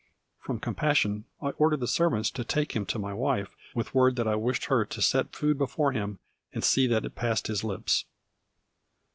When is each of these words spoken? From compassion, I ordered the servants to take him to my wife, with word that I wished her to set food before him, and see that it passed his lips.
From 0.39 0.57
compassion, 0.59 1.25
I 1.43 1.49
ordered 1.59 1.79
the 1.79 1.87
servants 1.87 2.31
to 2.31 2.43
take 2.43 2.75
him 2.75 2.87
to 2.87 2.97
my 2.97 3.13
wife, 3.13 3.55
with 3.75 3.93
word 3.93 4.15
that 4.15 4.27
I 4.27 4.33
wished 4.33 4.65
her 4.65 4.83
to 4.83 4.99
set 4.99 5.33
food 5.35 5.59
before 5.59 5.91
him, 5.91 6.17
and 6.51 6.63
see 6.63 6.87
that 6.87 7.05
it 7.05 7.13
passed 7.13 7.45
his 7.45 7.63
lips. 7.63 8.05